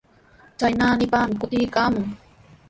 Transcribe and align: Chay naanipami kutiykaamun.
Chay 0.57 0.73
naanipami 0.79 1.33
kutiykaamun. 1.39 2.05